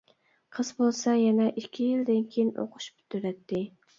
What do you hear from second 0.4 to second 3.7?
قىز بولسا يەنە ئىككى يىلدىن كېيىن ئوقۇش پۈتتۈرەتتى.